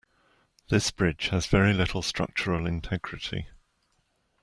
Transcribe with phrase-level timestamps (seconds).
[0.69, 3.49] This bridge has very little structural integrity.